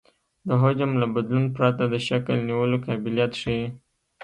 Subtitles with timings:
[0.47, 3.65] د حجم له بدلون پرته د شکل نیولو قابلیت ښیي